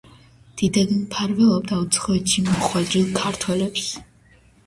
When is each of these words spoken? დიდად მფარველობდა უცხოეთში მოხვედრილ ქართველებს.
დიდად 0.61 0.93
მფარველობდა 1.01 1.77
უცხოეთში 1.83 2.43
მოხვედრილ 2.49 3.13
ქართველებს. 3.21 3.87